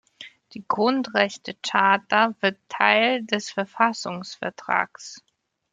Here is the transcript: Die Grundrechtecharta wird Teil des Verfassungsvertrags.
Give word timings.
Die 0.55 0.65
Grundrechtecharta 0.67 2.33
wird 2.39 2.57
Teil 2.69 3.23
des 3.23 3.51
Verfassungsvertrags. 3.51 5.21